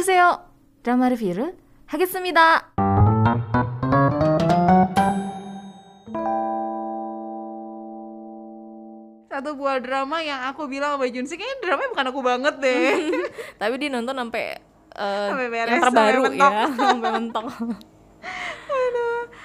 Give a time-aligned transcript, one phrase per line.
[0.00, 0.40] 보세요.
[0.82, 2.72] 드라마 리뷰를 하겠습니다.
[9.26, 12.94] Satu buah drama yang aku bilang sama Junsi kayaknya dramanya bukan aku banget deh.
[13.60, 14.44] Tapi dia nonton sampai
[14.96, 16.52] eh, Sampai beres, yang terbaru sampai mentok.
[16.54, 17.46] ya, sampai mentok.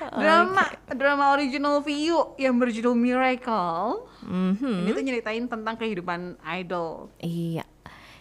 [0.01, 0.63] drama
[0.95, 4.07] drama original view yang berjudul Miracle.
[4.23, 4.85] Mhm.
[4.85, 7.09] Ini tuh nyeritain tentang kehidupan idol.
[7.19, 7.65] Iya.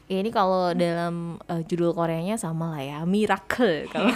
[0.06, 3.90] Ya, ini kalau dalam eh, judul Koreanya sama lah ya, Miracle.
[3.94, 4.14] Kalau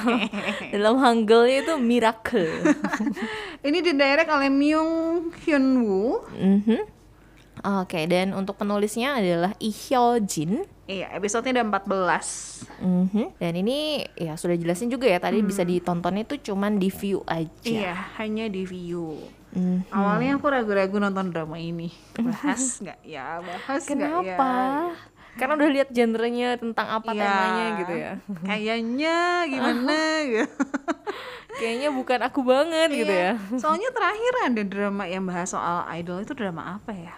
[0.70, 2.46] dalam Hangulnya itu Miracle.
[3.66, 6.22] Ini didirect oleh Myung Hyun Woo.
[6.38, 6.86] Mhm.
[7.60, 10.64] Oke, dan untuk penulisnya adalah Lee Hyo Jin.
[10.86, 12.70] Iya, episodenya ada 14.
[12.80, 13.36] Mhm.
[13.42, 17.50] Dan ini ya sudah jelasin juga ya tadi bisa ditonton itu cuman di view aja.
[17.66, 19.18] Iya, hanya di view.
[19.58, 19.90] Mhm.
[19.90, 21.90] Awalnya aku ragu-ragu nonton drama ini.
[22.14, 23.42] Bahas nggak ya?
[23.42, 24.38] Bahas nggak ya?
[25.40, 27.23] Karena udah lihat genrenya tentang apa Iya.
[27.23, 28.12] temanya gitu ya.
[28.44, 29.16] Kayaknya
[29.52, 30.52] gimana gitu.
[31.56, 33.34] Kayaknya bukan aku banget gitu ya.
[33.36, 33.58] Iya.
[33.58, 37.16] Soalnya terakhir ada drama yang bahas soal idol itu drama apa ya?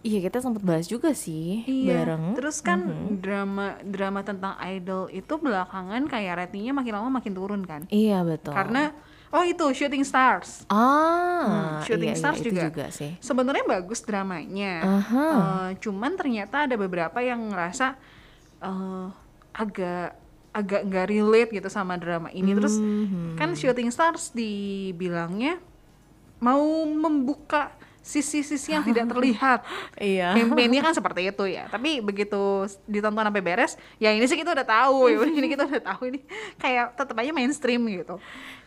[0.00, 2.06] Iya kita sempat bahas juga sih Iya.
[2.06, 2.38] bareng.
[2.38, 2.80] Terus kan
[3.18, 7.82] drama drama tentang idol itu belakangan kayak ratingnya makin lama makin turun kan?
[7.88, 8.54] Iya betul.
[8.54, 8.94] Karena
[9.28, 10.62] oh itu Shooting Stars.
[10.68, 12.62] ah Shooting iya, iya, Stars itu juga.
[12.64, 13.18] juga sih.
[13.18, 14.72] Sebenarnya bagus dramanya.
[15.04, 17.98] Eh, cuman ternyata ada beberapa yang ngerasa
[18.60, 19.06] eh,
[19.52, 20.14] agak
[20.48, 22.54] agak nggak relate gitu sama drama ini.
[22.54, 23.34] Terus Mhm.
[23.34, 25.58] kan Shooting Stars dibilangnya
[26.38, 27.74] mau membuka
[28.08, 29.60] sisi-sisi yang tidak terlihat.
[30.00, 30.32] Iya.
[30.32, 31.68] Campaignnya kan seperti itu ya.
[31.68, 35.16] Tapi begitu ditonton sampai beres, ya ini sih kita udah tahu ya.
[35.28, 36.20] Ini kita udah tahu ini
[36.56, 38.16] kayak tetap aja mainstream gitu.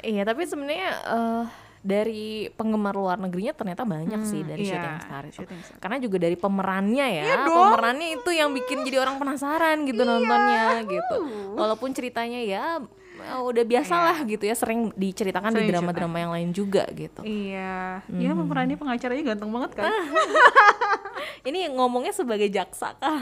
[0.06, 1.44] Iya tapi sebenarnya eh,
[1.82, 5.38] dari penggemar luar negerinya ternyata banyak sih dari iya, Shooting Star itu.
[5.42, 5.78] Shooting Star.
[5.82, 7.24] Karena juga dari pemerannya ya.
[7.26, 7.70] Iya dong.
[7.74, 11.18] Pemerannya itu yang bikin jadi orang penasaran gitu nontonnya gitu.
[11.58, 12.78] Walaupun ceritanya ya
[13.22, 17.22] eh, udah biasa lah gitu ya sering diceritakan di Sering drama-drama yang lain juga gitu.
[17.22, 19.92] Iya, ya pemerannya pengacaranya ganteng banget kan.
[21.48, 23.22] Ini ngomongnya sebagai jaksa kah?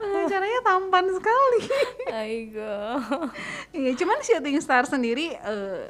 [0.00, 1.60] pengacaranya tampan sekali.
[2.20, 2.76] Aigo.
[3.76, 5.84] Iya, cuman Shooting Star sendiri eh,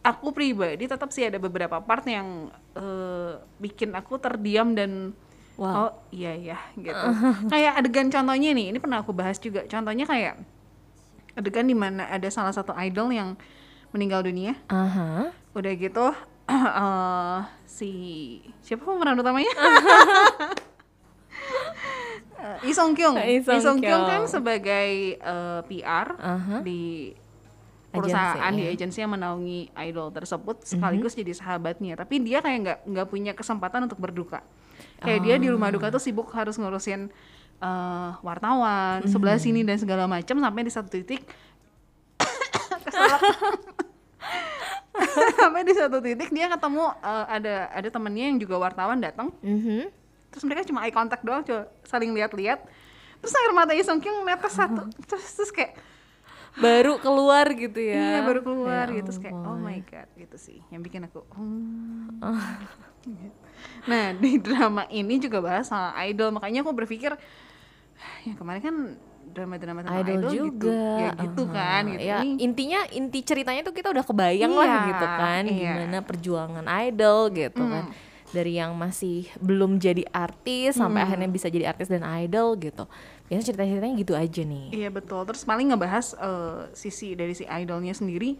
[0.00, 2.48] aku pribadi tetap sih ada beberapa part yang
[2.78, 5.14] eh, bikin aku terdiam dan
[5.60, 5.76] Wow.
[5.76, 7.06] oh iya ya gitu.
[7.52, 9.60] kayak adegan contohnya nih, ini pernah aku bahas juga.
[9.68, 10.40] Contohnya kayak
[11.38, 13.38] adegan di mana ada salah satu idol yang
[13.90, 14.54] meninggal dunia.
[14.70, 15.30] Aha.
[15.54, 16.14] Udah gitu
[16.50, 17.90] eh, si
[18.62, 19.52] siapa pemeran utamanya?
[22.40, 23.20] Eh, Lee Song Kyung.
[23.60, 26.64] Song Kyung kan sebagai eh, PR Aha.
[26.64, 28.70] di Agensi, perusahaan di ya.
[28.70, 29.60] agensi yang menaungi
[29.90, 32.00] idol tersebut sekaligus jadi sahabatnya.
[32.00, 34.40] Tapi dia kayak nggak nggak punya kesempatan untuk berduka.
[35.02, 37.12] Kayak dia di rumah duka tuh sibuk harus ngurusin
[37.60, 41.22] eh, wartawan sebelah sini dan segala macam sampai di satu titik
[45.40, 49.32] sampai di satu titik dia ketemu eh, ada ada temennya yang juga wartawan datang.
[49.44, 49.88] Mhm.
[50.30, 52.62] terus mereka cuma eye contact doang coba saling lihat-lihat.
[53.18, 55.74] Terus air mata Song Kyung netes satu terus terus kayak
[56.58, 57.94] Baru keluar gitu ya.
[57.98, 59.06] iya baru keluar Ya gitu.
[59.10, 62.18] Terus kayak oh my god gitu sih yang bikin aku hmm.
[63.90, 66.30] nah di drama ini juga bahas soal idol.
[66.30, 67.14] Makanya aku berpikir
[68.24, 68.76] ya kemarin kan
[69.30, 71.54] drama-drama tentang idol, idol, gitu juga ya gitu Aha.
[71.54, 75.54] kan gitu ya intinya inti ceritanya tuh kita udah kebayang lah Iya, gitu kan iya.
[75.54, 77.84] gimana perjuangan idol gitu kan
[78.30, 82.86] dari yang masih belum jadi artis sampai akhirnya bisa jadi artis dan idol gitu
[83.30, 85.22] biasanya cerita ceritanya gitu aja nih Iya betul.
[85.22, 88.34] Terus paling ngebahas eh, sisi dari si idolnya sendiri.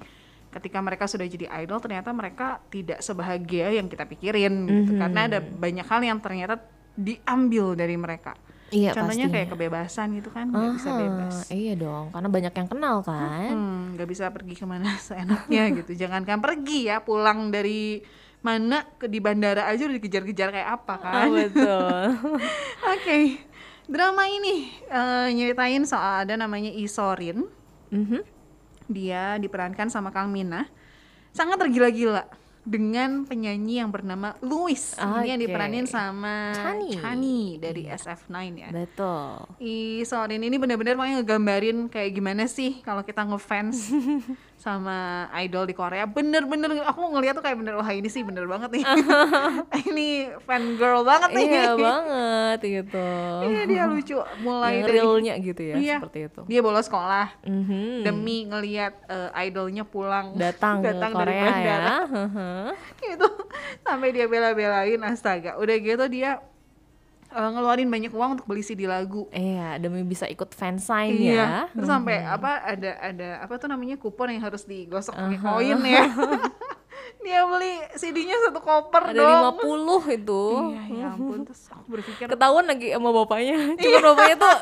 [0.51, 4.67] Ketika mereka sudah jadi idol, ternyata mereka tidak sebahagia yang kita pikirin.
[4.67, 4.99] Gitu.
[4.99, 6.59] Karena ada banyak hal yang ternyata
[6.99, 8.35] diambil dari mereka.
[8.71, 9.35] Iya Contohnya pastinya.
[9.37, 11.35] kayak kebebasan gitu kan, nggak bisa bebas.
[11.51, 15.93] iya dong karena banyak yang kenal kan Hmm, nggak bisa pergi ke mana seenaknya gitu.
[15.97, 18.01] Jangankan pergi ya, pulang dari
[18.41, 21.29] mana ke di bandara aja udah dikejar-kejar kayak apa Ah, kan?
[21.31, 22.05] betul
[22.95, 23.37] Oke,
[23.85, 27.45] drama ini eh, nyeritain soal ada namanya Isorin.
[27.91, 28.25] Mhm.
[28.87, 30.67] Dia diperankan sama Kang Mina.
[31.31, 32.27] Sangat tergila-gila
[32.61, 34.93] dengan penyanyi yang bernama Louis.
[35.01, 36.93] Ini yang diperanin sama Chani.
[36.93, 38.69] Chani dari SF9 ya.
[38.69, 43.89] betul Isorin ini benar-benar mau ngegambarin kayak gimana sih kalau kita ngefans
[44.61, 44.97] sama
[45.35, 46.05] idol di Korea.
[46.05, 48.85] Bener-bener aku ngeliat tuh kayak bener wah ini sih bener banget nih.
[49.89, 50.09] ini
[50.45, 51.47] fan girl banget nih.
[51.47, 53.09] iya banget gitu
[53.43, 55.97] Iya dia lucu mulai yang dari realnya gitu ya Iya.
[55.99, 58.05] seperti itu dia bolos sekolah Mhm.
[58.05, 61.97] demi ngelihat eh, idolnya pulang datang, datang ke dari Korea bandara ya
[63.01, 63.29] gitu
[63.81, 66.45] sampai dia bela-belain astaga udah gitu dia
[67.31, 69.31] eh, ngeluarin banyak uang untuk beli CD lagu.
[69.31, 71.49] Iya, demi bisa ikut fansign Iya, ya.
[71.71, 76.05] terus sampai apa ada ada apa tuh namanya kupon yang harus digosok pakai koin ya.
[77.21, 79.21] Dia beli CD-nya satu koper Ada
[79.53, 79.61] dong.
[80.09, 80.43] 50 itu.
[80.73, 81.39] Iya, ya ampun.
[81.45, 83.57] Terus aku berpikir Ketahuan lagi sama bapaknya.
[83.77, 84.01] Iya.
[84.01, 84.57] Cuma bapaknya tuh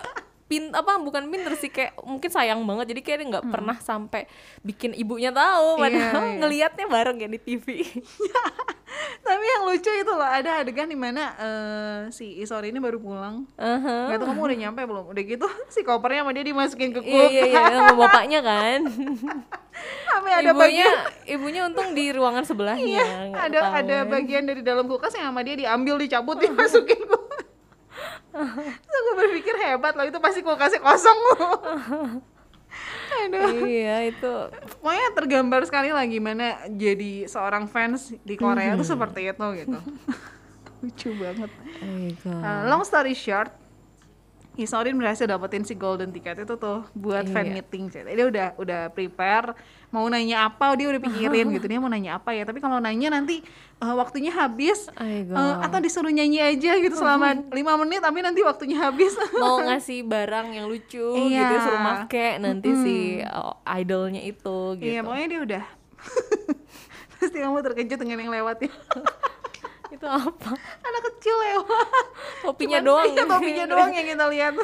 [0.48, 4.24] pin apa bukan pinter sih kayak mungkin sayang banget jadi kayak dia nggak pernah sampai
[4.64, 5.84] bikin ibunya tahu Hmm.
[5.84, 6.36] Iya, padahal iya.
[6.40, 7.66] ngelihatnya bareng ya di TV.
[9.20, 13.46] tapi yang lucu itu loh ada adegan di mana eh, si Isori ini baru pulang.
[13.54, 14.10] Aha.
[14.10, 15.04] Gak tau kamu udah nyampe belum?
[15.08, 17.30] Udah gitu si kopernya sama dia dimasukin ke Iya kulkas.
[17.30, 18.78] iya iya sama bapaknya kan.
[20.10, 20.94] Sampai ada ibunya bagian
[21.30, 22.82] ibunya untung di ruangan sebelahnya.
[22.82, 27.46] Iya, ada ada bagian dari dalam kulkas yang sama dia diambil, dicabut, dimasukin kulkas.
[28.34, 31.38] Terus aku berpikir hebat loh, itu pasti kulkasnya kosong loh.
[33.08, 33.66] Aduh.
[33.66, 34.34] Iya itu.
[34.80, 39.78] Pokoknya tergambar sekali lah gimana jadi seorang fans di Korea tuh seperti itu gitu.
[40.82, 41.50] Lucu banget.
[41.82, 42.30] Aiko.
[42.30, 43.50] Uh, long story short,
[44.58, 47.54] Isorin berhasil dapetin si golden ticket itu tuh buat fan Iya.
[47.56, 47.86] meeting.
[47.88, 49.54] Jadi dia udah udah prepare
[49.88, 52.42] mau nanya apa dia udah pikirin gitu dia mau nanya apa ya.
[52.42, 53.40] Tapi kalau nanya nanti
[53.78, 58.82] uh, waktunya habis uh, atau disuruh nyanyi aja gitu selama lima menit tapi nanti waktunya
[58.82, 59.14] habis.
[59.38, 61.38] mau ngasih barang yang lucu Iya.
[61.38, 64.90] gitu suruh make nanti si uh, idolnya itu gitu.
[64.90, 65.64] Iya pokoknya dia udah.
[67.14, 68.70] Pasti kamu terkejut dengan yang lewat ya.
[69.90, 70.50] Itu apa?
[70.78, 71.88] Anak kecil lewat.
[72.42, 73.06] Topinya Cuman- doang.
[73.08, 74.52] iya, topinya doang yang kita lihat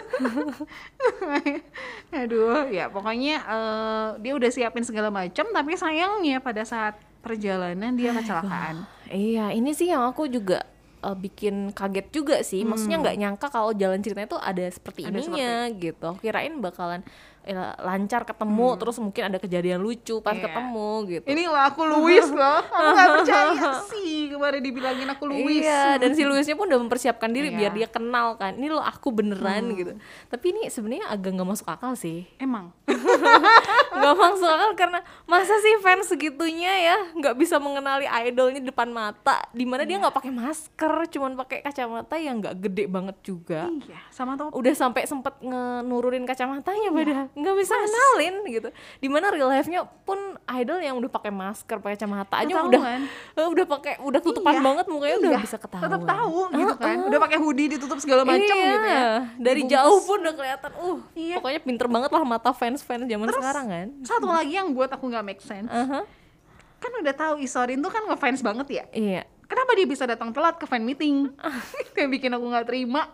[2.14, 8.12] aduh ya pokoknya eh, dia udah siapin segala macam tapi sayangnya pada saat perjalanan dia
[8.12, 10.64] kecelakaan Iya, ini sih yang aku juga
[11.00, 12.64] uh, bikin kaget juga sih.
[12.64, 15.12] Maksudnya nggak nyangka kalau jalan ceritanya tuh ada seperti Hmm.
[15.12, 16.08] Ada ininya gitu.
[16.18, 17.04] Kirain bakalan
[17.44, 20.40] eh, lancar ketemu, terus mungkin ada kejadian lucu pas Hmm.
[20.40, 20.46] Iya.
[20.46, 21.24] ketemu gitu.
[21.26, 26.12] ini loh aku Louis loh aku nggak percaya sih kemarin dibilangin aku Louis Iya, dan
[26.12, 27.56] si Louisnya pun udah mempersiapkan diri Iya.
[27.60, 28.54] biar dia kenal kan.
[28.54, 29.92] Ini lo aku beneran gitu.
[30.26, 32.26] Tapi ini sebenarnya agak nggak masuk akal sih.
[32.36, 32.72] emang
[33.94, 38.88] Nggak masuk akal karena masa sih fans segitunya ya nggak bisa mengenali idolnya di depan
[38.88, 39.40] mata.
[39.50, 43.70] Di mana dia nggak pakai masker, cuman pakai kacamata yang nggak gede banget juga.
[43.80, 46.90] iya sama tau Udah sampai sempet ngenurunin kacamatanya Iya.
[46.92, 48.68] padahal nggak bisa kenalin gitu.
[48.98, 50.18] Di mana real life-nya pun
[50.52, 52.82] idol yang udah pakai masker, pakai kacamata aja udah
[53.54, 55.84] udah pakai udah tutupan Iya, banget mukanya udah iya, bisa ketahuan.
[55.84, 59.04] tetap tahu gitu kan udah pakai hoodie ditutup segala macam iya, gitu ya
[59.36, 59.74] Dari Dibungkus.
[59.74, 60.70] jauh pun udah kelihatan.
[60.76, 61.36] Uh, Iya.
[61.38, 63.86] pokoknya pinter banget lah mata fans-fans zaman sekarang kan.
[64.02, 65.68] satu lagi yang buat aku nggak make sense.
[65.68, 66.02] Aha.
[66.76, 68.84] kan udah tahu Isorin tuh kan ngefans banget ya?
[68.90, 69.22] Iya.
[69.44, 71.30] kenapa dia bisa datang telat ke fan meeting?
[71.94, 73.08] Yang bikin aku nggak terima.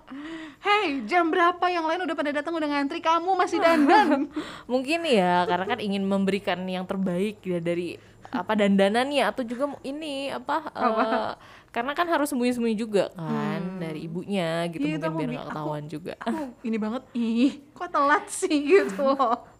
[0.58, 1.62] Hei jam berapa?
[1.64, 2.98] Yang lain udah pada datang udah ngantri.
[2.98, 4.26] Kamu masih dandan.
[4.64, 7.94] Mungkin ya karena kan ingin memberikan yang terbaik ya dari
[8.26, 9.22] apa dandanannya.
[9.24, 11.30] Atau juga ini apa, eh,
[11.70, 14.82] karena kan harus sembunyi-sembunyi juga kan dari ibunya gitu.
[14.82, 16.12] Iya, itu mungkin biar bi- nggak aku- ketahuan juga.
[16.18, 19.06] aku ini banget ih kok telat sih gitu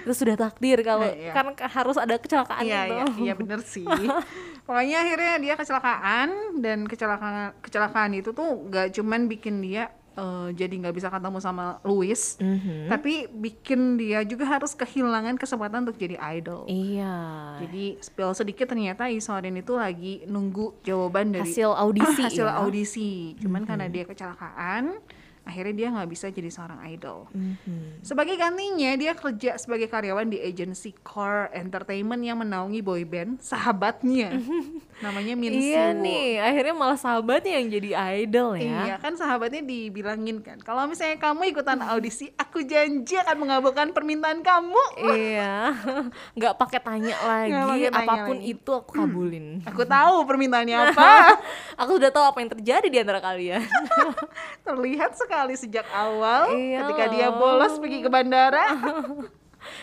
[0.00, 1.32] Itu sudah takdir kalau Iya.
[1.32, 2.92] kan ka- harus ada kecelakaan iya itu.
[2.92, 3.86] iya iya bener sih
[4.66, 10.74] pokoknya akhirnya dia kecelakaan dan kecelakaan kecelakaan itu tuh gak cuman bikin dia eh, jadi
[10.76, 12.88] nggak bisa ketemu sama Louis Mhm.
[12.88, 17.14] tapi bikin dia juga harus kehilangan kesempatan untuk jadi idol Iya.
[17.60, 22.58] Jadi spill sedikit ternyata Isorin itu lagi nunggu jawaban dari Hasil audisi hasil ya.
[22.58, 23.10] audisi.
[23.36, 24.98] Cuman karena dia kecelakaan,
[25.50, 27.26] akhirnya dia nggak bisa jadi seorang idol.
[27.34, 28.06] Mhm.
[28.06, 34.38] Sebagai gantinya dia kerja sebagai karyawan di agensi Core Entertainment yang menaungi boyband sahabatnya.
[35.00, 37.90] Namanya Min Iya nih, akhirnya malah sahabatnya yang jadi
[38.20, 38.80] idol ya.
[38.84, 44.44] Iya kan sahabatnya dibilangin kan kalau misalnya kamu ikutan audisi aku janji akan mengabulkan permintaan
[44.44, 45.72] kamu Iya,
[46.36, 48.52] nggak pakai tanya lagi, pakai tanya apa pun lagi.
[48.52, 49.46] itu aku kabulin.
[49.64, 51.10] aku tahu permintaannya apa
[51.80, 53.64] aku sudah tahu apa yang terjadi di antara kalian.
[54.68, 58.76] terlihat sekali sejak awal Iya ketika dia bolos pergi ke bandara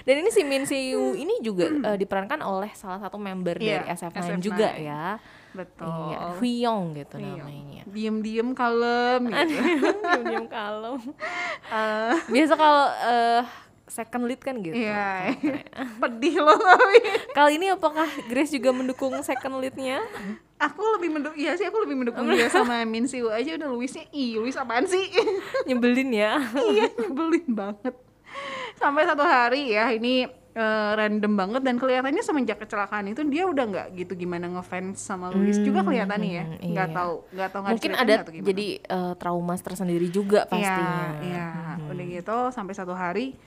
[0.04, 3.86] Dan ini si Min Siwoo ini juga eh, diperankan oleh salah satu member Iya, dari
[3.92, 4.42] SF9 SF9.
[4.42, 5.06] juga ya.
[5.50, 7.34] betul Iya, Huyong gitu Iya.
[7.36, 7.82] namanya.
[7.88, 9.54] diem-diem kalem gitu.
[9.98, 11.00] Diam-diam kalem.
[11.68, 13.42] Eh, Biasa kalau eh,
[13.88, 14.76] second lead kan gitu.
[14.76, 15.32] iya
[16.02, 17.00] pedih loh tapi
[17.32, 20.04] Kali ini apakah Grace juga mendukung second leadnya?
[20.58, 24.04] aku lebih mendukung iya sih aku lebih mendukung dia sama Min Siwoo aja udah Louisnya
[24.10, 25.08] ih Louis apaan sih
[25.64, 26.36] Nyebelin ya.
[26.68, 27.96] iya nyebelin banget
[28.78, 33.66] sampai satu hari ya ini eh, random banget dan kelihatannya semenjak kecelakaan itu dia udah
[33.68, 36.98] nggak gitu gimana ngefans sama Louis juga kelihatannya ya hmm, nggak iya.
[36.98, 41.20] tahu nggak tahu Mungkin ada jadi eh, trauma tersendiri juga pastinya.
[41.20, 41.48] Iya, iya.
[41.90, 43.38] Udah gitu sampai satu hari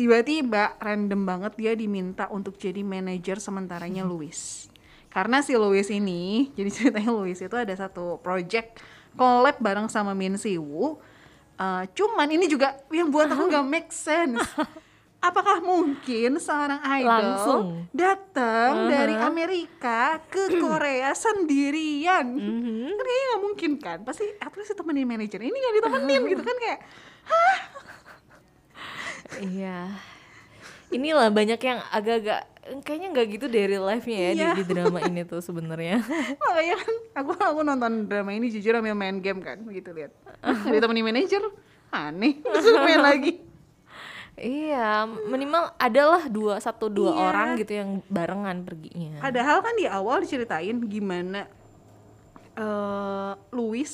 [0.00, 4.64] tiba-tiba random banget dia diminta untuk jadi manajer sementaranya Louis.
[5.12, 6.22] Karena si Louis ini,
[6.56, 8.80] jadi ceritanya Louis itu ada satu project
[9.18, 11.02] collab bareng sama Min Siwoo.
[11.60, 14.40] Uh, cuman ini juga yang buat aku nggak make sense.
[15.20, 17.62] Apakah mungkin seorang idol Langsung.
[17.92, 18.88] datang Uh-huh.
[18.88, 22.24] dari Amerika ke Korea sendirian?
[22.24, 22.88] Mhm.
[22.88, 23.98] Kan kayaknya nggak mungkin kan?
[24.00, 25.36] Pasti at least temenin manajer.
[25.36, 26.80] Ini nggak ditemenin gitu kan kayak
[29.38, 29.78] Iya.
[30.90, 32.42] Inilah banyak yang agak-agak
[32.78, 34.52] kayaknya nggak gitu dari live-nya ya di, Iya.
[34.54, 35.98] di drama ini tuh sebenarnya.
[36.36, 40.78] makanya kan aku aku nonton drama ini jujur ambil main game kan begitu lihat nggak
[40.78, 41.42] ditemenin manajer
[41.90, 43.42] aneh terus main lagi
[44.36, 47.20] iya, minimal adalah dua satu dua Iya.
[47.24, 49.18] orang gitu yang barengan perginya.
[49.18, 51.50] padahal kan di awal diceritain gimana
[52.52, 53.90] eh Louis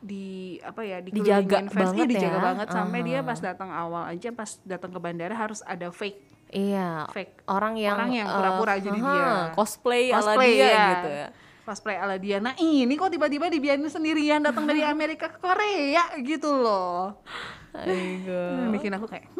[0.00, 0.24] di
[0.60, 2.42] apa ya Dijaga dikelilingin fans, banget iya, dijaga ya.
[2.42, 3.26] banget sampai dia Aha.
[3.26, 7.06] pas datang awal aja pas datang ke bandara harus ada fake Iya.
[7.08, 9.30] fake Orang yang Orang yang pura-pura jadi aha, dia.
[9.54, 10.86] cosplay, ala Cosplay, dia ya.
[10.92, 11.28] gitu ya.
[11.60, 16.50] cosplay ala dia nah ini kok tiba-tiba dibiarin sendirian datang dari Amerika ke Korea gitu
[16.50, 17.22] loh
[17.70, 18.58] Aduh.
[18.58, 19.30] Yang bikin aku kayak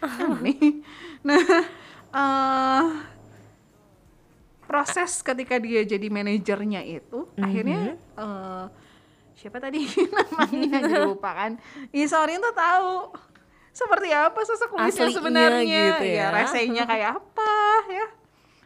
[0.00, 0.56] aneh.
[1.26, 1.42] Nah,
[2.08, 2.84] eh,
[4.62, 8.64] proses ketika dia jadi manajernya itu akhirnya eh,
[9.34, 11.52] siapa tadi namanya jadi lupa kan.
[11.90, 12.90] Isorin tuh tahu
[13.78, 15.82] seperti apa sosok Aslinya sebenarnya.
[15.94, 16.26] gitu ya.
[16.32, 17.52] resenya kayak apa
[17.86, 18.06] ya.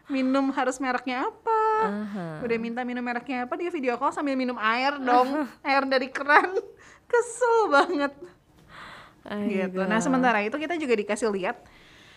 [0.08, 1.62] Minum harus mereknya apa.
[1.84, 2.26] Aha.
[2.40, 5.44] Udah minta minum mereknya apa dia video call sambil minum air dong.
[5.68, 6.56] air dari keran.
[7.04, 9.62] Kesel banget gitu.
[9.68, 9.84] Aigoo.
[9.84, 11.60] Nah sementara itu kita juga dikasih lihat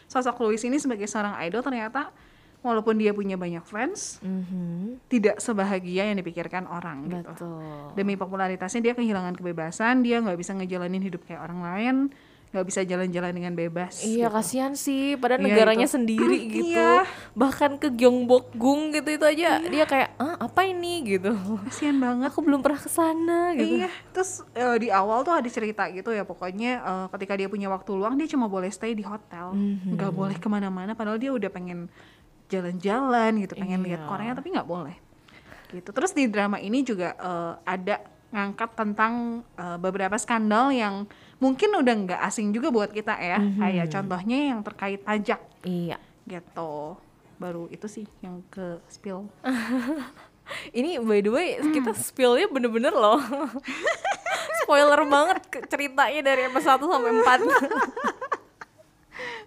[0.08, 2.10] sosok Louis ini sebagai seorang idol ternyata
[2.62, 5.06] walaupun dia punya banyak fans Mhm.
[5.06, 7.30] tidak sebahagia yang dipikirkan orang gitu.
[7.30, 7.94] Betul.
[7.94, 11.96] Demi popularitasnya dia kehilangan kebebasan, dia nggak bisa ngejalanin hidup kayak orang lain,
[12.56, 14.00] nggak bisa jalan-jalan dengan bebas.
[14.00, 14.34] Iya gitu.
[14.34, 15.94] kasihan sih, padahal Iya, negaranya itu.
[15.94, 16.72] sendiri gitu.
[16.72, 17.04] Iya.
[17.34, 21.36] Bahkan ke Gyeongbokgung gitu itu aja dia kayak, "Ah, apa ini?" gitu.
[21.68, 22.32] Kasian banget.
[22.32, 23.84] Aku belum pernah ke sana gitu.
[23.84, 27.68] Iya, terus eh, di awal tuh ada cerita gitu ya pokoknya eh, ketika dia punya
[27.68, 29.94] waktu luang dia cuma boleh stay di hotel, Mhm.
[29.94, 30.96] nggak boleh ke mana-mana.
[30.96, 31.92] Padahal dia udah pengen
[32.46, 34.08] jalan-jalan gitu, pengen lihat Iya.
[34.08, 34.96] Korea tapi nggak boleh.
[35.68, 35.90] Gitu.
[35.90, 39.14] Terus di drama ini juga eh, ada ngangkat tentang
[39.56, 43.38] eh, beberapa skandal yang mungkin udah nggak asing juga buat kita ya.
[43.38, 43.60] Mhm.
[43.60, 45.98] Kayak contohnya yang terkait pajak Iya.
[46.26, 46.96] gitu.
[47.36, 49.28] Baru itu sih yang ke spill.
[50.78, 53.18] Ini by the way kita spillnya bener-bener loh.
[54.64, 55.38] Spoiler banget
[55.68, 57.44] ceritanya dari episode 1 sampai 4.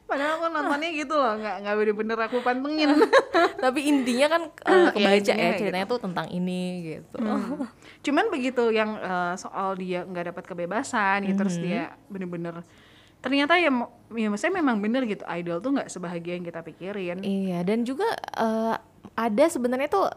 [0.09, 2.97] Padahal aku nontonnya gitu loh, nggak nggak bener-bener aku pantengin.
[3.65, 6.63] Tapi intinya kan Iya, kebaca ya kayak ceritanya tuh tentang ini
[6.97, 7.21] gitu.
[7.21, 7.69] Hmm.
[8.01, 12.65] Cuman begitu yang eh, soal dia nggak dapat kebebasan gitu terus dia bener-bener
[13.19, 13.69] ternyata ya,
[14.15, 17.21] ya maksudnya memang bener gitu idol tuh nggak sebahagia yang kita pikirin.
[17.21, 18.09] Iya, dan juga
[18.41, 18.77] eh,
[19.13, 20.09] ada sebenarnya tuh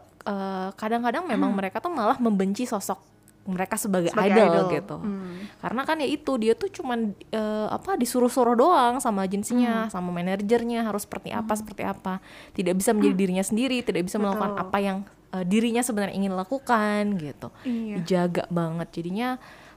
[0.78, 3.11] kadang-kadang memang mereka tuh malah membenci sosok
[3.42, 4.66] mereka sebagai, Sebagai idol, idol.
[4.70, 4.96] gitu.
[5.02, 5.34] Hmm.
[5.58, 10.86] Karena kan ya itu dia tuh cuman eh, apa disuruh-suruh doang sama agensinya, sama manajernya
[10.86, 12.22] harus seperti apa seperti apa.
[12.54, 14.64] Tidak bisa menjadi dirinya sendiri, tidak bisa melakukan Betul.
[14.70, 14.98] apa yang
[15.34, 17.48] eh, dirinya sebenarnya ingin lakukan gitu.
[17.66, 17.94] Iya.
[17.98, 18.88] Dijaga banget.
[18.94, 19.28] Jadinya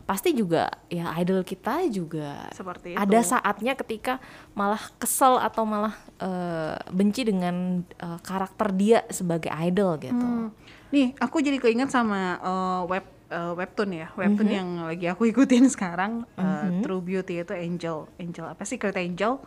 [0.06, 3.02] pasti juga ya idol kita juga Seperti itu.
[3.02, 4.22] ada saatnya ketika
[4.54, 10.14] malah kesel atau malah eh, benci dengan eh, karakter dia sebagai idol gitu.
[10.22, 10.54] Hmm.
[10.94, 14.56] Nih, aku jadi keinget sama eh, web eh, webtoon ya, webtoon Mhm.
[14.56, 19.40] yang lagi aku ikutin sekarang eh, True Beauty itu Angel, Angel apa sih Secret Angel.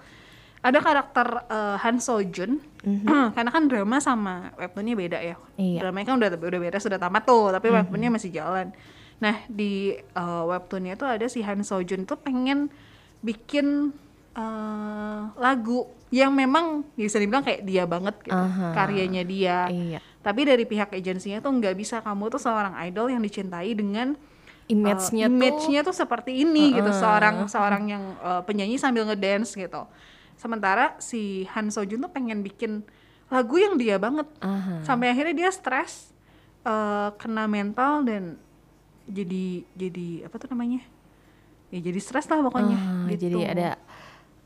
[0.58, 2.58] Ada karakter eh, Han So Jun,
[3.34, 5.36] karena kan drama sama webtoonnya beda ya.
[5.54, 5.86] Iya.
[5.86, 8.74] Dramanya kan udah udah beda sudah tamat tuh, tapi webtoonnya masih jalan.
[9.18, 12.70] Nah di eh, webtoonnya tuh ada si Han So Jun tuh pengen
[13.20, 13.94] bikin
[14.36, 18.72] eh, lagu yang memang bisa dibilang kayak dia banget gitu, Aha.
[18.72, 19.68] karyanya dia.
[19.68, 20.00] Iya.
[20.24, 24.16] Tapi dari pihak agensinya tuh nggak bisa kamu tuh seorang idol yang dicintai dengan
[24.68, 29.56] Image-nya uh, tuh image-nya tuh seperti ini gitu, seorang seorang yang uh, penyanyi sambil ngedance
[29.56, 29.88] gitu.
[30.36, 32.84] Sementara si Han So Jun tuh pengen bikin
[33.32, 34.28] lagu yang dia banget.
[34.44, 34.84] Aha.
[34.84, 36.12] Sampai akhirnya dia stres,
[36.68, 38.36] uh, kena mental dan
[39.08, 40.84] jadi jadi apa tuh namanya?
[41.72, 42.76] Ya jadi stres lah pokoknya.
[42.76, 43.24] Ah, gitu.
[43.24, 43.80] Jadi ada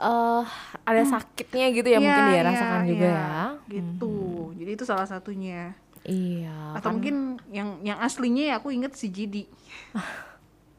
[0.02, 0.42] eh
[0.82, 3.14] ada sakitnya gitu ya mungkin Iya, dia iya, rasakan juga iya.
[3.14, 3.38] ya.
[3.70, 4.14] Gitu.
[4.54, 5.62] Jadi itu salah satunya.
[6.02, 6.74] Iya.
[6.74, 7.16] atau kan- mungkin
[7.48, 9.46] yang yang aslinya ya aku inget si Jidi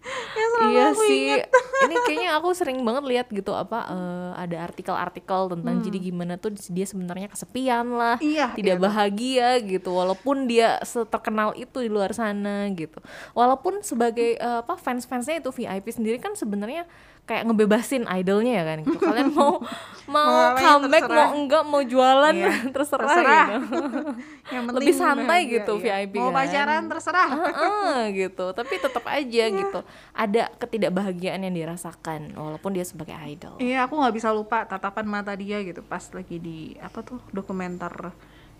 [0.04, 1.18] selalu Iya aku sih.
[1.26, 1.48] inget.
[1.84, 6.52] Ini kayaknya aku sering banget lihat gitu apa eh, ada artikel-artikel tentang jadi gimana tuh
[6.68, 8.26] dia sebenarnya kesepian lah, Hmm.
[8.26, 9.90] Iya, tidak iya bahagia gitu.
[9.92, 13.00] Walaupun dia terkenal itu di luar sana gitu.
[13.32, 16.84] Walaupun sebagai eh, apa fans-fansnya itu VIP sendiri kan sebenarnya
[17.24, 19.00] kayak ngebebasin idolnya ya kan gitu.
[19.00, 19.64] Kalian mau
[20.14, 21.16] mau ngapain, comeback terserah.
[21.18, 23.46] mau enggak mau jualan Iya, terserah, terserah.
[23.50, 23.78] gitu.
[24.54, 25.96] Yang Lebih santai bahagia, gitu iya.
[26.04, 26.36] VIP Mau kan.
[26.38, 27.30] pacaran terserah.
[27.32, 28.46] Heeh, gitu.
[28.52, 29.56] Tapi tetap aja Iya.
[29.56, 29.80] gitu.
[30.14, 33.58] Ada ketidakbahagiaan yang dirasakan walaupun dia sebagai idol.
[33.58, 38.14] Iya, aku nggak bisa lupa tatapan mata dia gitu pas lagi di apa tuh dokumenter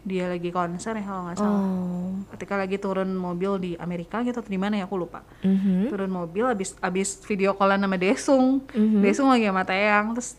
[0.04, 1.64] dia lagi konser ya kalau nggak salah.
[1.64, 2.12] Oh.
[2.36, 5.24] Ketika lagi turun mobil di Amerika gitu atau di mana ya aku lupa.
[5.48, 5.88] Mhm.
[5.88, 8.68] Turun mobil abis abis video callan sama Desung.
[8.76, 9.00] Mhm.
[9.00, 10.36] Desung lagi sama Teyang terus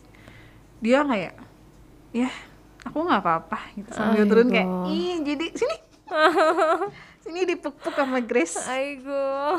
[0.84, 1.34] dia kayak
[2.12, 2.28] ya
[2.84, 5.76] aku nggak apa-apa gitu sambil turun kayak ih jadi sini
[7.24, 9.56] sini dipuk-puk sama Grace Aigo.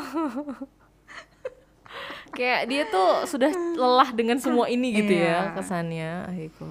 [2.36, 5.54] Kayak dia tuh sudah lelah dengan semua ini gitu ya Iya.
[5.54, 6.12] kesannya.
[6.28, 6.68] Aigo.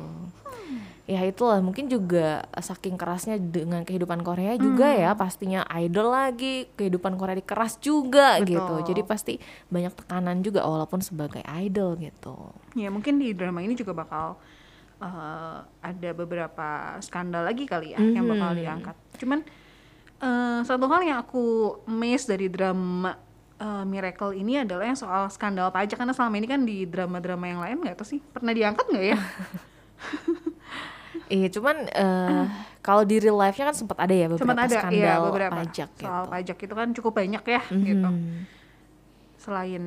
[1.05, 4.99] Ya itulah mungkin juga saking kerasnya dengan kehidupan Korea juga Hmm.
[4.99, 8.57] ya pastinya idol lagi kehidupan Korea keras juga Betul.
[8.57, 9.33] gitu jadi pasti
[9.69, 14.41] banyak tekanan juga walaupun sebagai idol gitu ya mungkin di drama ini juga bakal
[14.97, 16.67] eh, ada beberapa
[16.99, 19.45] skandal lagi kali ya yang bakal diangkat cuman
[20.17, 21.43] eh, satu hal yang aku
[21.85, 23.13] miss dari drama
[23.57, 27.59] eh, Miracle ini adalah yang soal skandal pajak karena selama ini kan di drama-drama yang
[27.59, 29.19] lain nggak tahu sih pernah diangkat nggak ya
[31.25, 32.43] Iya, cuman eh,
[32.85, 35.89] kalau di real life-nya kan sempat ada ya beberapa sempat ada skandal iya beberapa pajak
[35.97, 36.31] soal gitu.
[36.31, 38.45] pajak itu kan cukup banyak ya gitu Hmm.
[39.35, 39.83] Selain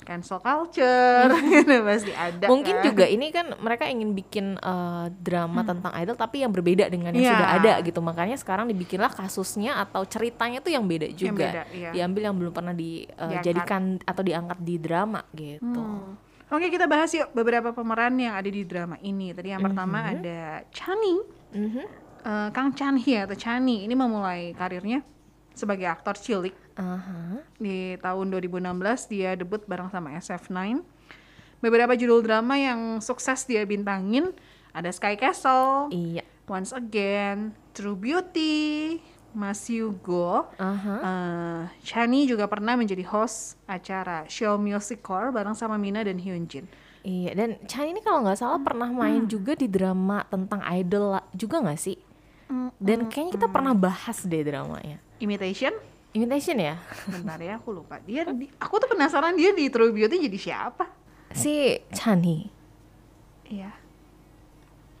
[0.00, 2.84] cancel culture gitu pasti ada Mungkin kan.
[2.84, 7.24] juga ini kan mereka ingin bikin eh, drama tentang idol tapi yang berbeda dengan yang
[7.24, 7.32] Iya.
[7.32, 7.98] sudah ada gitu.
[7.98, 11.50] Makanya sekarang dibikinlah kasusnya atau ceritanya tuh yang beda juga.
[11.50, 11.90] beda, iya.
[11.90, 15.64] Diambil yang belum pernah dijadikan atau diangkat di drama gitu.
[15.64, 16.14] Hmm.
[16.48, 19.32] Oke kita bahas yuk beberapa pemeran yang ada di drama ini.
[19.32, 21.16] Tadi yang pertama ada Chani,
[21.50, 21.82] Mhm.
[22.22, 23.82] eh, Kang Chan Hee atau Chani.
[23.82, 25.00] Ini memulai karirnya
[25.52, 27.40] sebagai aktor cilik Aha.
[27.56, 30.80] di tahun 2016 dia debut bareng sama SF9.
[31.62, 34.34] Beberapa judul drama yang sukses dia bintangin
[34.72, 36.24] ada Sky Castle, Iya.
[36.50, 38.98] Once Again, True Beauty,
[39.32, 40.50] Mas Yugo.
[40.58, 40.96] Aha.
[41.00, 46.66] Eh, Chani juga pernah menjadi host acara Show Music Core bareng sama Mina dan Hyunjin.
[47.02, 51.58] Iya, dan Chan ini kalau nggak salah pernah main juga di drama tentang idol juga
[51.62, 51.98] nggak sih?
[52.78, 55.00] Dan kayaknya kita pernah bahas deh dramanya.
[55.22, 55.70] Imitation?
[56.12, 56.76] Imitation ya?
[57.06, 58.02] Bentar ya, aku lupa.
[58.02, 60.90] Dia di- aku tuh penasaran dia di True Beauty jadi siapa?
[61.30, 62.50] Si Chani.
[63.46, 63.70] Iya.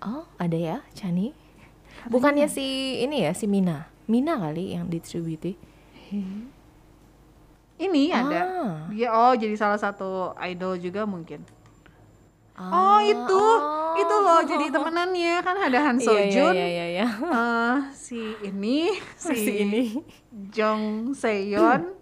[0.00, 1.34] Oh, ada ya Chani?
[2.06, 3.90] Bukannya si ini ya, si Mina.
[4.06, 5.58] Mina kali yang distributi.
[7.82, 8.40] Ini ada.
[8.42, 8.74] Ah.
[8.88, 11.42] Dia oh jadi salah satu idol juga mungkin.
[12.52, 13.44] Ah, oh, itu.
[13.94, 16.52] Itu loh jadi temenannya kan ada Han Iya, Sojun.
[16.52, 17.06] Iya, iya, iya.
[17.08, 19.82] eh, si ini si, Si ini.
[20.50, 21.96] Jong Seyon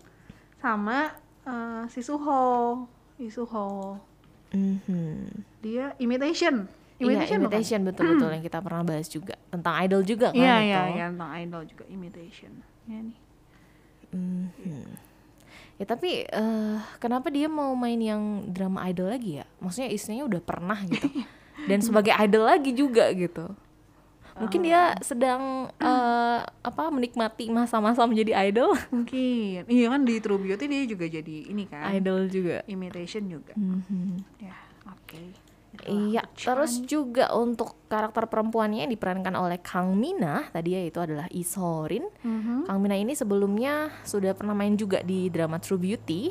[0.59, 1.11] sama
[1.43, 2.83] eh, si Suho.
[3.15, 3.99] Si Suho.
[4.51, 5.47] Mhm.
[5.61, 6.67] Dia imitation.
[6.97, 7.53] Iya, Imitation, bukan?
[7.57, 10.67] imitation betul-betul yang kita pernah bahas juga tentang idol juga kan Iya itu.
[10.69, 12.53] iya iya tentang idol juga imitation.
[12.85, 13.19] Ya nih.
[14.11, 15.10] Mhm.
[15.81, 19.49] Ya tapi eh, kenapa dia mau main yang drama idol lagi ya?
[19.65, 21.09] Maksudnya istrinya udah pernah gitu.
[21.69, 23.49] Dan sebagai idol lagi juga gitu.
[24.37, 28.77] Mungkin dia sedang eh, apa menikmati masa-masa menjadi idol.
[28.95, 29.65] Mungkin.
[29.65, 31.97] Iya kan di True Beauty dia juga jadi ini kan.
[31.97, 32.61] idol juga.
[32.69, 33.57] Imitation juga.
[33.57, 34.21] Mhm.
[34.37, 35.50] Ya, oke.
[35.87, 42.05] Iya, terus juga untuk karakter perempuannya yang diperankan oleh Kang Mina tadi yaitu adalah Isorin.
[42.21, 42.69] Mhm.
[42.69, 46.23] Kang Mina ini sebelumnya sudah pernah main juga di drama True Beauty.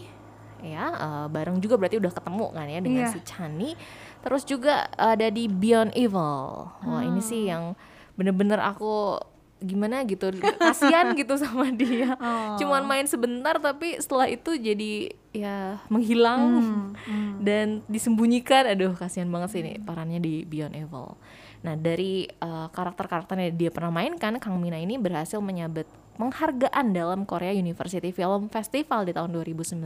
[0.59, 3.13] Ya, eh, bareng juga berarti udah ketemu kan ya dengan Iya.
[3.15, 3.71] si Chani.
[4.19, 6.67] Terus juga ada di Beyond Evil.
[6.83, 7.79] Wah, ini sih yang
[8.19, 9.15] bener-bener aku
[9.59, 12.15] gimana gitu kasihan gitu sama dia.
[12.23, 12.55] Oh.
[12.59, 16.41] Cuman main sebentar tapi setelah itu jadi ya menghilang
[17.09, 18.67] Hmm, dan disembunyikan.
[18.69, 21.15] Aduh, kasihan banget sih ini perannya di Beyond Evil.
[21.63, 25.87] Nah, dari eh, karakter-karakter yang dia pernah mainkan, Kang Mina ini berhasil menyabet
[26.19, 29.79] penghargaan dalam Korea University Film Festival di tahun 2019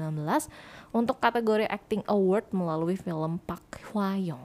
[0.89, 4.41] untuk kategori Acting Award melalui film Park Hwa Young.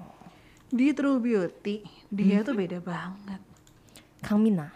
[0.69, 1.81] Di True Beauty
[2.13, 3.41] dia tuh beda banget.
[4.21, 4.69] Kang Mina,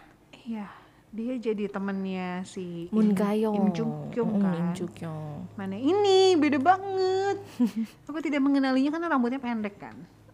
[0.43, 0.82] Iya.
[1.13, 4.57] Dia jadi temennya si Moon Ga-young, Im Juk Kyung kan.
[4.57, 5.45] Im Juk Kyung.
[5.53, 7.37] Mana ini beda banget.
[8.09, 9.93] Aku tidak mengenalinya karena rambutnya pendek kan.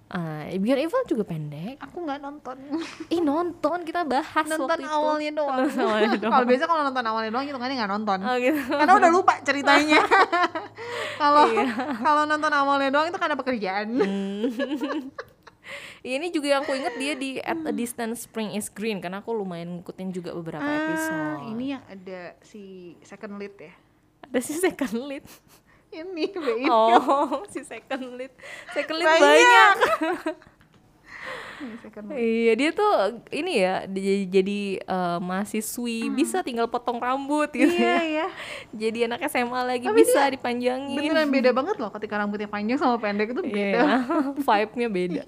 [0.10, 1.78] Ah, Beyond Evil juga pendek.
[1.78, 2.58] Aku nggak nonton.
[3.14, 4.90] Ih nonton kita bahas nonton waktu itu.
[4.90, 5.58] awalnya doang.
[5.60, 6.32] Nonton awalnya doang.
[6.32, 8.18] kalau biasa kalau nonton awalnya doang itu kan nggak nonton.
[8.24, 8.60] Oh gitu.
[8.72, 10.02] Karena udah lupa ceritanya.
[11.20, 11.66] Kalau Iya.
[12.00, 13.88] kalau nonton awalnya doang itu karena pekerjaan.
[14.00, 15.12] Hmm.
[16.02, 19.32] Ini juga yang aku inget dia di At a Distance Spring is Green karena aku
[19.32, 21.52] lumayan ngikutin juga beberapa Ah, episode.
[21.52, 22.62] ini yang ada si
[23.02, 23.74] second lead ya.
[24.22, 25.26] ada sih second lead.
[25.90, 28.30] ini BI Oh, si second lead.
[28.72, 29.26] Second lead Banyak.
[29.26, 29.76] banyak.
[32.10, 32.92] Iya, dia tuh
[33.30, 37.76] ini ya jadi, jadi eh, mahasiswi bisa tinggal potong rambut gitu Hmm.
[37.76, 38.02] iya ya.
[38.02, 38.28] iya
[38.82, 40.96] Jadi anak SMA lagi Tapi bisa dipanjangin.
[40.96, 43.98] beneran beda banget loh ketika rambutnya panjang sama pendek itu beda Iya,
[44.38, 45.24] vibe-nya beda.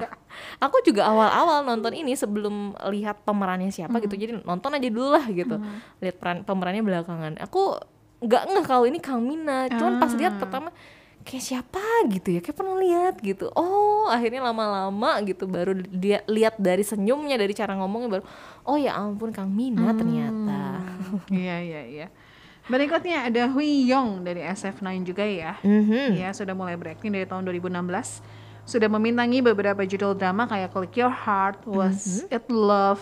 [0.59, 2.55] Aku juga awal-awal nonton ini sebelum
[2.87, 4.15] lihat pemerannya siapa gitu.
[4.15, 5.59] Jadi nonton aja dulu lah gitu.
[5.99, 7.33] Lihat peran pemerannya belakangan.
[7.41, 7.75] Aku
[8.21, 9.67] nggak ngeh kalau ini Kang Mina.
[9.67, 10.71] Cuman pas lihat pertama
[11.21, 13.49] kayak siapa gitu ya, kayak pernah lihat gitu.
[13.53, 18.23] Oh, akhirnya lama-lama gitu baru dia lihat dari senyumnya, dari cara ngomongnya baru
[18.63, 20.81] oh ya ampun Kang Mina ternyata.
[21.29, 22.07] iya iya iya
[22.69, 26.13] berikutnya ada Hui Yong dari SF9 juga ya Mhm.
[26.15, 28.21] Ya, sudah mulai berakting dari tahun 2016.
[28.63, 33.01] Sudah memintangi beberapa judul drama kayak Click Your Heart, Was It Love,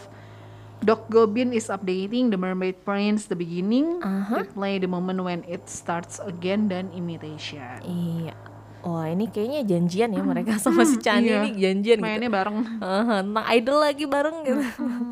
[0.80, 6.18] Doc Goblin is Updating, The Mermaid Prince, The Beginning, Replay the Moment When It Starts
[6.18, 7.84] Again, dan Imitation.
[7.84, 8.32] Iya.
[8.80, 11.38] Wah, ini kayaknya janjian ya mereka sama si Chani Iya.
[11.38, 12.06] ini janjian gitu.
[12.06, 12.58] Mainnya bareng.
[12.80, 14.64] Aha, tentang idol lagi bareng gitu.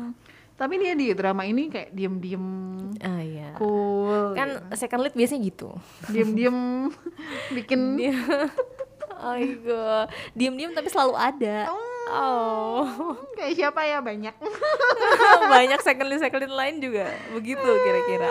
[0.58, 2.44] Tapi dia di drama ini kayak diem-diem
[2.98, 3.52] Ah iya.
[3.54, 5.70] cool, Kan second lead biasanya gitu.
[6.08, 6.88] diem-diem
[7.60, 7.80] bikin
[9.14, 9.36] Oh
[9.68, 10.08] god.
[10.32, 11.68] Diam-diam tapi selalu ada.
[11.68, 11.97] Oh.
[13.36, 14.34] kayak siapa ya banyak.
[15.52, 18.28] Banyak second lead second lead lain juga begitu kira-kira.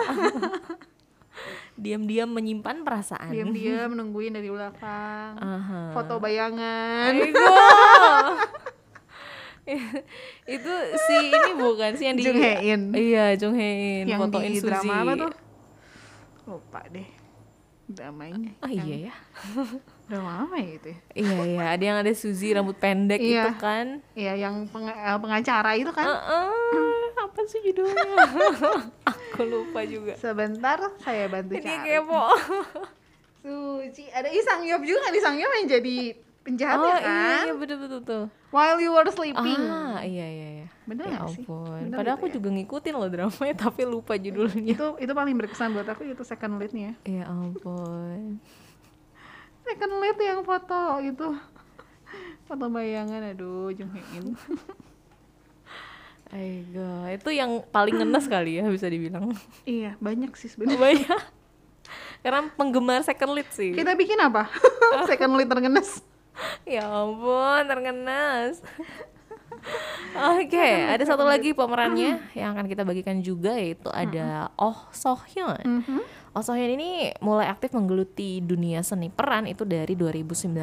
[1.78, 3.30] Diam-diam menyimpan perasaan.
[3.30, 5.38] Diam-diam nungguin dari belakang.
[5.38, 5.94] Aha.
[5.94, 7.14] Foto bayangan.
[10.48, 12.82] Itu si ini bukan sih yang di Jung Hae-in.
[12.90, 14.66] Iya, Jung Hae-in yang fotoin di Suzy.
[14.66, 15.32] drama apa tuh?
[16.50, 17.08] Lupa deh.
[17.86, 18.52] Dramanya.
[18.64, 19.14] Oh iya ya.
[20.08, 20.98] Drama apa ya itu ya?
[21.14, 23.44] Iya iya, ada yang ada Suzy rambut pendek Iya.
[23.44, 23.86] itu kan.
[24.12, 26.08] Iya, yang peng- eh, pengacara itu kan.
[26.08, 26.48] Heeh,
[27.14, 28.08] apa sih judulnya?
[29.10, 30.16] Aku lupa juga.
[30.16, 31.84] Sebentar saya bantu Ini cari.
[31.86, 32.24] kepo.
[33.38, 35.96] Suci, ada Isang Yop juga kan Isang Yop yang jadi
[36.40, 37.04] penjahatnya Oh kan?
[37.04, 38.24] iya, iya betul betul tuh.
[38.48, 39.60] While you were sleeping.
[39.62, 40.66] Ah iya iya iya.
[40.82, 41.44] Bener ya sih?
[41.44, 41.84] ampun.
[41.84, 42.34] Bener Padahal gitu aku ya?
[42.34, 44.72] juga ngikutin loh dramanya tapi lupa judulnya.
[44.72, 46.96] Itu itu paling berkesan buat aku itu second leadnya.
[47.04, 48.40] Ya ampun.
[49.68, 51.28] Second lead yang foto itu.
[52.48, 54.32] Foto bayangan aduh Jung Hae In.
[56.28, 59.32] Aigo, itu yang paling ngenes kali ya bisa dibilang.
[59.64, 60.80] iya, banyak sih sebenarnya.
[60.80, 61.22] Banyak.
[62.20, 63.72] Karena penggemar second lead sih.
[63.72, 64.48] Kita bikin apa?
[65.10, 66.04] second lead terngenes.
[66.68, 68.60] Ya ampun, terngenas.
[70.38, 75.80] Oke, ada satu lagi pemerannya yang akan kita bagikan juga yaitu ada Oh So Hyun.
[76.38, 80.54] Oh So Hyun ini mulai aktif menggeluti dunia seni peran itu dari 2019.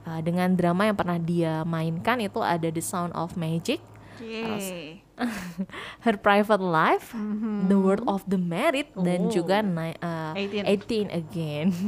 [0.00, 3.84] Uh, dengan drama yang pernah dia mainkan itu ada The Sound of Magic,
[4.16, 5.04] Yeay.
[6.08, 7.12] Her Private Life,
[7.68, 9.30] The World of the Married, dan Oh.
[9.30, 10.64] juga ni- uh, 18.
[10.64, 11.68] 18 Again.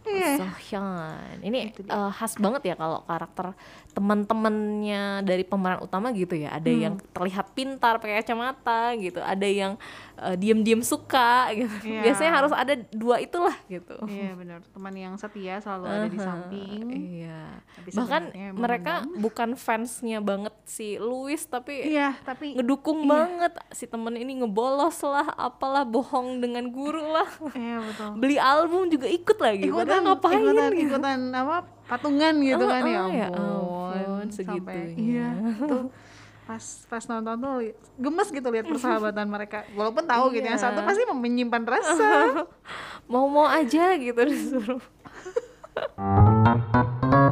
[0.00, 0.42] Iya.
[0.42, 1.38] Sohyun.
[1.44, 3.54] Ini eh, khas banget ya kalau karakter
[3.90, 6.52] teman-temannya dari pemeran utama gitu ya.
[6.52, 6.80] Ada Hmm.
[6.80, 9.74] yang terlihat pintar pakai kacamata gitu, ada yang
[10.16, 11.72] eh, diam-diam suka gitu.
[11.82, 12.00] Iya.
[12.04, 13.96] Biasanya harus ada dua itulah gitu.
[14.04, 16.84] Iya benar, teman yang setia selalu ada di samping.
[16.92, 17.42] Iya.
[17.72, 23.88] Tapi Bahkan emang mereka bukan fansnya banget si Louis tapi Iya, tapi ngedukung banget si
[23.88, 27.28] temen ini ngebolos lah, apalah bohong dengan guru lah.
[27.56, 28.20] iya betul.
[28.20, 29.66] Beli album juga ikut lagi.
[29.66, 30.84] Ikutan, ngapain ikutan, gitu.
[30.92, 31.56] ikutan apa
[31.90, 33.34] patungan gitu kan ya Oh, ya ampun.
[33.36, 34.94] ampun, Sampai- segitunya.
[34.96, 35.28] iya,
[35.60, 35.90] tuh
[36.46, 37.56] pas pas nonton tuh
[37.96, 39.62] gemes gitu lihat persahabatan mereka.
[39.72, 40.66] Walaupun tahu gitu yang Iya.
[40.66, 42.10] satu pasti menyimpan rasa.
[43.10, 44.82] Mau-mau aja gitu disuruh.